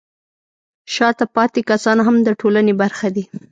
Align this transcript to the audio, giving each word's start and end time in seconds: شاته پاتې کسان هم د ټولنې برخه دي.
شاته 0.93 1.25
پاتې 1.35 1.61
کسان 1.69 1.97
هم 2.07 2.15
د 2.27 2.29
ټولنې 2.39 2.73
برخه 2.81 3.07
دي. 3.15 3.25